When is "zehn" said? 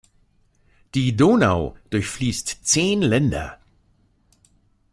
2.63-3.03